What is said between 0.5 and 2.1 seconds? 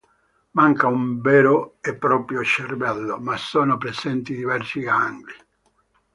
Manca un vero e